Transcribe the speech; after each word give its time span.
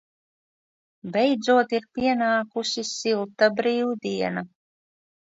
Beidzot 1.17 1.75
ir 1.79 1.83
pienākusi 1.97 2.85
silta 2.93 3.49
brīvdiena. 3.59 4.45